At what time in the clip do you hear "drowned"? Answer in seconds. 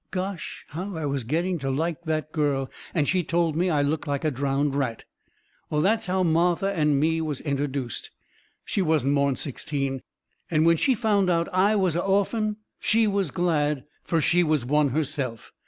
4.31-4.73